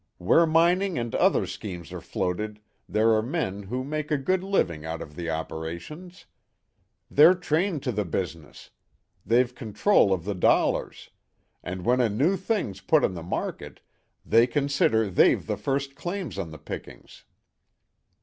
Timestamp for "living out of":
4.43-5.15